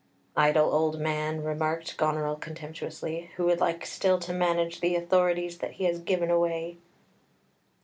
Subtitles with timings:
[0.35, 5.73] "Idle old man," remarked Goneril contemptuously, "who would like still to manage the authorities that
[5.73, 6.79] he has given away."